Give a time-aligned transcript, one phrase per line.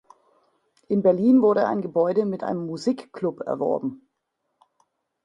[0.87, 4.09] In Berlin wurde ein Gebäude mit einem Musik-Club erworben.